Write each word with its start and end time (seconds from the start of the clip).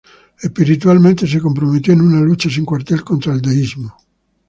Espiritualmente, 0.41 1.27
se 1.27 1.39
comprometió 1.39 1.93
en 1.93 2.01
una 2.01 2.21
lucha 2.21 2.49
sin 2.49 2.65
cuartel 2.65 3.03
contra 3.03 3.33
el 3.33 3.39
deísmo. 3.43 3.95